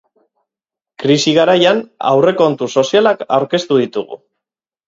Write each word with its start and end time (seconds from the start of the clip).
Krisi 1.03 1.33
garaian, 1.35 1.83
aurrekontu 2.13 2.71
sozialak 2.81 3.25
aurkeztu 3.39 3.81
ditugu. 3.83 4.23